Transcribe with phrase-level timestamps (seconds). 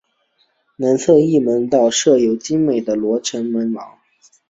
[0.77, 3.99] 南侧翼门道设有精美的罗曼式门廊。